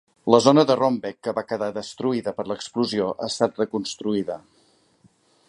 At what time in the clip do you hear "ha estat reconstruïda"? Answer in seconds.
3.13-4.41